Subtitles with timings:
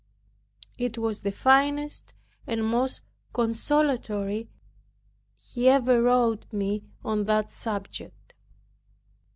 [0.79, 2.15] It was the finest
[2.47, 3.01] and most
[3.33, 4.49] consolatory
[5.37, 8.33] he ever wrote me on that subject.